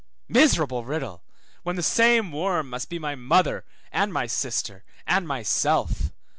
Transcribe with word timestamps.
Miserable 0.29 0.83
riddle, 0.83 1.21
when 1.61 1.75
the 1.75 1.83
same 1.83 2.31
worm 2.31 2.71
must 2.71 2.89
be 2.89 2.97
my 2.97 3.13
mother, 3.13 3.63
and 3.91 4.11
my 4.11 4.25
sister 4.25 4.83
and 5.05 5.27
myself! 5.27 6.11